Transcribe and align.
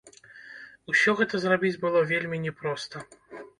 Усё 0.91 1.11
гэта 1.19 1.35
зрабіць 1.45 1.73
было 1.85 2.03
вельмі 2.15 2.43
не 2.49 2.57
проста. 2.65 2.95